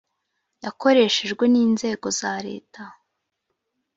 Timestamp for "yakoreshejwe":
0.63-1.43